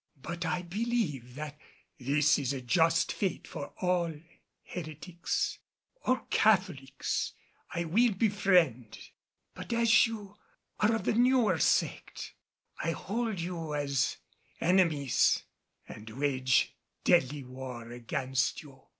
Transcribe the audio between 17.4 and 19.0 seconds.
war against you.